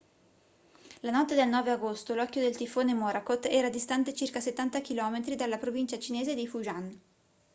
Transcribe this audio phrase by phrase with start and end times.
[1.01, 5.59] la notte del 9 agosto l'occhio del tifone morakot era distante circa settanta chilometri dalla
[5.59, 6.99] provincia cinese di fujian